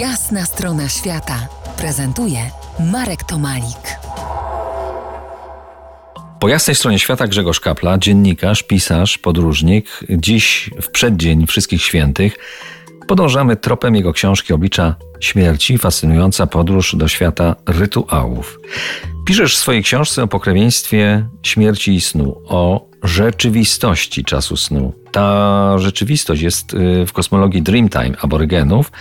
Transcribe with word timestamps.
Jasna 0.00 0.46
strona 0.46 0.88
świata 0.88 1.48
prezentuje 1.76 2.38
Marek 2.92 3.24
Tomalik. 3.24 3.98
Po 6.40 6.48
jasnej 6.48 6.76
stronie 6.76 6.98
świata 6.98 7.26
Grzegorz 7.26 7.60
Kapla, 7.60 7.98
dziennikarz, 7.98 8.62
pisarz, 8.62 9.18
podróżnik. 9.18 10.00
Dziś, 10.10 10.70
w 10.82 10.90
przeddzień 10.90 11.46
Wszystkich 11.46 11.82
Świętych, 11.82 12.36
podążamy 13.06 13.56
tropem 13.56 13.94
jego 13.94 14.12
książki 14.12 14.52
Oblicza 14.52 14.94
Śmierci, 15.20 15.78
fascynująca 15.78 16.46
podróż 16.46 16.96
do 16.96 17.08
świata 17.08 17.56
rytuałów. 17.66 18.60
Piszesz 19.26 19.56
w 19.56 19.58
swojej 19.58 19.82
książce 19.82 20.22
o 20.22 20.26
pokrewieństwie 20.26 21.28
śmierci 21.42 21.94
i 21.94 22.00
snu, 22.00 22.42
o 22.44 22.88
rzeczywistości 23.02 24.24
czasu 24.24 24.56
snu. 24.56 24.92
Ta 25.12 25.78
rzeczywistość 25.78 26.42
jest 26.42 26.74
y, 26.74 27.06
w 27.06 27.12
kosmologii 27.12 27.62
Dreamtime 27.62 28.16
aborygenów, 28.20 28.92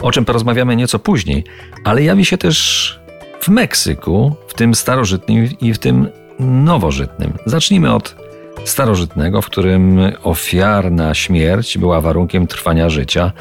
o 0.00 0.12
czym 0.12 0.24
porozmawiamy 0.24 0.76
nieco 0.76 0.98
później, 0.98 1.44
ale 1.84 2.02
jawi 2.02 2.24
się 2.24 2.38
też 2.38 2.98
w 3.40 3.48
Meksyku, 3.48 4.36
w 4.48 4.54
tym 4.54 4.74
starożytnym 4.74 5.48
i 5.60 5.74
w 5.74 5.78
tym 5.78 6.08
nowożytnym. 6.40 7.32
Zacznijmy 7.46 7.94
od 7.94 8.27
starożytnego, 8.68 9.42
w 9.42 9.46
którym 9.46 10.00
ofiarna 10.22 11.14
śmierć 11.14 11.78
była 11.78 12.00
warunkiem 12.00 12.46
trwania 12.46 12.90
życia. 12.90 13.32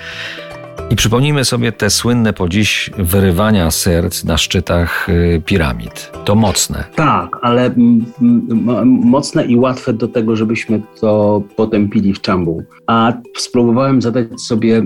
I 0.90 0.96
przypomnijmy 0.96 1.46
sobie 1.46 1.72
te 1.72 1.90
słynne 1.90 2.34
po 2.34 2.50
dziś 2.50 2.90
wyrywania 2.98 3.72
serc 3.72 4.24
na 4.24 4.38
szczytach 4.38 5.10
y, 5.10 5.42
piramid. 5.46 6.12
To 6.26 6.36
mocne. 6.36 6.84
Tak, 6.96 7.38
ale 7.42 7.72
mocne 8.86 9.46
i 9.46 9.56
łatwe 9.56 9.94
do 9.94 10.08
tego, 10.08 10.36
żebyśmy 10.36 10.82
to 11.02 11.42
potępili 11.56 12.14
w 12.14 12.22
czambu. 12.22 12.64
A 12.88 13.14
spróbowałem 13.38 14.02
zadać 14.02 14.42
sobie 14.42 14.84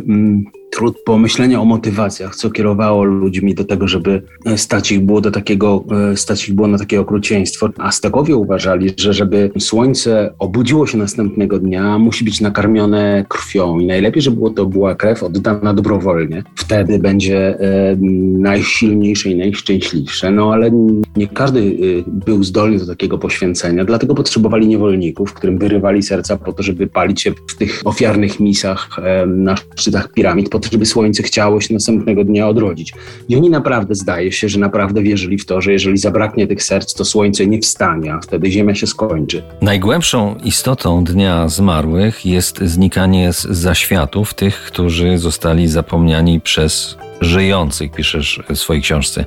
trud 0.71 1.03
pomyślenia 1.05 1.61
o 1.61 1.65
motywacjach, 1.65 2.35
co 2.35 2.49
kierowało 2.49 3.03
ludźmi 3.03 3.55
do 3.55 3.63
tego, 3.63 3.87
żeby 3.87 4.23
e, 4.45 4.57
stać 4.57 4.91
ich 4.91 5.01
było 5.01 5.21
do 5.21 5.31
takiego, 5.31 5.83
e, 6.11 6.17
stać 6.17 6.49
ich 6.49 6.55
było 6.55 6.67
na 6.67 6.77
takie 6.77 7.01
okrucieństwo. 7.01 7.69
Aztekowie 7.77 8.35
uważali, 8.35 8.89
że 8.97 9.13
żeby 9.13 9.51
słońce 9.59 10.33
obudziło 10.39 10.87
się 10.87 10.97
następnego 10.97 11.59
dnia, 11.59 11.97
musi 11.97 12.25
być 12.25 12.41
nakarmione 12.41 13.25
krwią 13.29 13.79
i 13.79 13.85
najlepiej, 13.85 14.21
żeby 14.21 14.41
to 14.55 14.65
była 14.65 14.95
krew 14.95 15.23
oddana 15.23 15.73
dobrowolnie. 15.73 16.43
Wtedy 16.55 16.99
będzie 16.99 17.59
e, 17.59 17.95
najsilniejsze 18.39 19.29
i 19.29 19.35
najszczęśliwsze. 19.35 20.31
No 20.31 20.53
ale 20.53 20.71
nie 21.15 21.27
każdy 21.27 21.77
był 22.07 22.43
zdolny 22.43 22.79
do 22.79 22.87
takiego 22.87 23.17
poświęcenia, 23.17 23.85
dlatego 23.85 24.15
potrzebowali 24.15 24.67
niewolników, 24.67 25.33
którym 25.33 25.57
wyrywali 25.57 26.03
serca 26.03 26.37
po 26.37 26.53
to, 26.53 26.63
żeby 26.63 26.87
palić 26.87 27.21
się 27.21 27.31
w 27.47 27.55
tych 27.57 27.81
ofiarnych 27.85 28.39
misach 28.39 28.89
na 29.27 29.55
szczytach 29.75 30.13
piramid, 30.13 30.49
po 30.49 30.60
to, 30.61 30.69
żeby 30.71 30.85
słońce 30.85 31.23
chciało 31.23 31.61
się 31.61 31.73
następnego 31.73 32.23
dnia 32.23 32.47
odrodzić. 32.47 32.93
I 33.29 33.35
oni 33.35 33.49
naprawdę, 33.49 33.95
zdaje 33.95 34.31
się, 34.31 34.49
że 34.49 34.59
naprawdę 34.59 35.01
wierzyli 35.01 35.37
w 35.37 35.45
to, 35.45 35.61
że 35.61 35.71
jeżeli 35.71 35.97
zabraknie 35.97 36.47
tych 36.47 36.63
serc, 36.63 36.93
to 36.93 37.05
słońce 37.05 37.47
nie 37.47 37.59
wstanie, 37.59 38.13
a 38.13 38.19
wtedy 38.19 38.51
ziemia 38.51 38.75
się 38.75 38.87
skończy. 38.87 39.43
Najgłębszą 39.61 40.35
istotą 40.43 41.03
Dnia 41.03 41.47
Zmarłych 41.47 42.25
jest 42.25 42.59
znikanie 42.61 43.33
z 43.33 43.41
zaświatów 43.41 44.33
tych, 44.33 44.55
którzy 44.55 45.17
zostali 45.17 45.67
zapomniani 45.67 46.41
przez 46.41 46.97
żyjących, 47.21 47.91
piszesz 47.91 48.43
w 48.49 48.57
swojej 48.57 48.81
książce. 48.81 49.25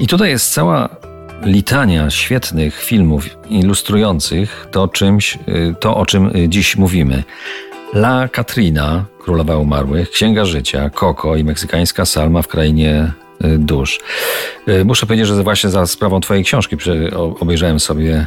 I 0.00 0.06
tutaj 0.06 0.30
jest 0.30 0.52
cała 0.52 0.88
litania 1.44 2.10
świetnych 2.10 2.82
filmów 2.82 3.28
ilustrujących 3.50 4.68
to 4.70 4.88
czymś, 4.88 5.38
to 5.80 5.96
o 5.96 6.06
czym 6.06 6.30
dziś 6.48 6.76
mówimy. 6.76 7.22
La 7.96 8.28
Katrina, 8.28 9.04
Królowa 9.18 9.56
Umarłych, 9.56 10.10
Księga 10.10 10.44
Życia, 10.44 10.90
Koko 10.90 11.36
i 11.36 11.44
meksykańska 11.44 12.04
salma 12.04 12.42
w 12.42 12.48
krainie 12.48 13.12
y, 13.44 13.58
dusz. 13.58 14.00
Y, 14.68 14.84
muszę 14.84 15.06
powiedzieć, 15.06 15.26
że 15.26 15.42
właśnie 15.42 15.70
za 15.70 15.86
sprawą 15.86 16.20
Twojej 16.20 16.44
książki 16.44 16.76
obejrzałem 17.40 17.80
sobie 17.80 18.26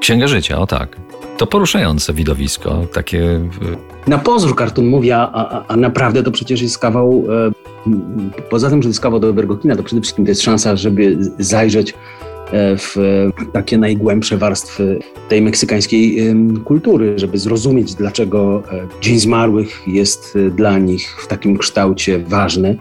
Księgę 0.00 0.28
Życia, 0.28 0.58
o 0.58 0.66
tak. 0.66 0.96
To 1.36 1.46
poruszające 1.46 2.12
widowisko, 2.12 2.86
takie... 2.92 3.20
Y, 3.22 3.50
Na 4.06 4.18
pozór 4.18 4.56
kartun 4.56 4.86
mówi, 4.86 5.12
a, 5.12 5.64
a, 5.68 5.76
naprawdę 5.76 6.22
to 6.22 6.30
przecież 6.30 6.62
jest 6.62 6.78
kawał... 6.78 7.24
E, 7.30 8.44
poza 8.50 8.70
tym, 8.70 8.82
że 8.82 8.88
jest 8.88 9.00
kawał 9.00 9.20
dobrego 9.20 9.56
kina, 9.56 9.76
to 9.76 9.82
przede 9.82 10.02
wszystkim 10.02 10.24
to 10.24 10.30
jest 10.30 10.42
szansa, 10.42 10.76
żeby 10.76 11.16
zajrzeć 11.38 11.94
w 12.54 12.96
takie 13.52 13.78
najgłębsze 13.78 14.36
warstwy 14.36 14.98
tej 15.28 15.42
meksykańskiej 15.42 16.34
kultury, 16.64 17.18
żeby 17.18 17.38
zrozumieć, 17.38 17.94
dlaczego 17.94 18.62
e, 18.72 18.86
Dzień 19.00 19.18
Zmarłych 19.18 19.82
jest 19.86 20.36
e, 20.36 20.50
dla 20.50 20.78
nich 20.78 21.16
w 21.22 21.26
takim 21.26 21.58
kształcie 21.58 22.18
ważny. 22.18 22.76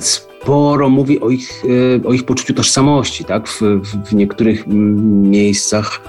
Sporo 0.00 0.88
mówi 0.88 1.20
o 1.20 1.30
ich, 1.30 1.62
o 2.04 2.12
ich 2.12 2.24
poczuciu 2.24 2.54
tożsamości. 2.54 3.24
Tak? 3.24 3.48
W, 3.48 3.60
w 4.06 4.14
niektórych 4.14 4.66
miejscach 4.66 6.00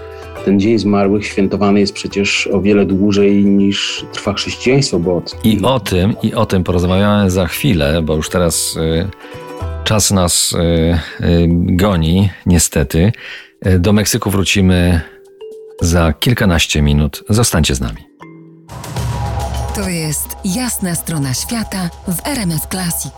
ten 0.45 0.59
Dzień 0.59 0.79
Zmarłych 0.79 1.25
świętowany 1.25 1.79
jest 1.79 1.93
przecież 1.93 2.47
o 2.47 2.61
wiele 2.61 2.85
dłużej 2.85 3.45
niż 3.45 4.05
trwa 4.13 4.33
chrześcijaństwo. 4.33 4.99
Bo 4.99 5.17
od... 5.17 5.45
I 5.45 5.61
o 5.63 5.79
tym, 5.79 6.13
i 6.23 6.33
o 6.33 6.45
tym 6.45 6.63
porozmawiamy 6.63 7.31
za 7.31 7.47
chwilę, 7.47 8.01
bo 8.01 8.15
już 8.15 8.29
teraz 8.29 8.77
Czas 9.85 10.11
nas 10.11 10.51
y, 10.51 10.55
y, 11.25 11.47
goni, 11.49 12.29
niestety. 12.45 13.11
E, 13.61 13.79
do 13.79 13.93
Meksyku 13.93 14.29
wrócimy 14.31 15.01
za 15.81 16.13
kilkanaście 16.13 16.81
minut. 16.81 17.23
Zostańcie 17.29 17.75
z 17.75 17.81
nami. 17.81 18.07
To 19.75 19.89
jest 19.89 20.27
jasna 20.45 20.95
strona 20.95 21.33
świata 21.33 21.89
w 22.07 22.27
RMS 22.27 22.67
Classic. 22.71 23.13